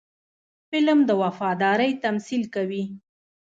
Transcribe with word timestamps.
فلم 0.71 0.99
د 1.09 1.11
وفادارۍ 1.23 1.91
تمثیل 2.03 2.43
کوي 2.55 2.83